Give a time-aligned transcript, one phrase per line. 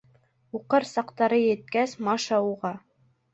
[0.59, 2.73] Уҡыр саҡтары еткәс, Маша уға: